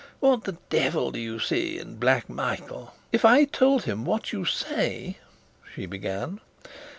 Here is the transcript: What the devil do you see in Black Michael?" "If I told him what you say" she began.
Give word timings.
What 0.19 0.45
the 0.45 0.57
devil 0.71 1.11
do 1.11 1.19
you 1.19 1.39
see 1.39 1.77
in 1.77 1.97
Black 1.97 2.27
Michael?" 2.27 2.95
"If 3.11 3.23
I 3.23 3.43
told 3.43 3.83
him 3.83 4.03
what 4.03 4.33
you 4.33 4.45
say" 4.45 5.19
she 5.75 5.85
began. 5.85 6.39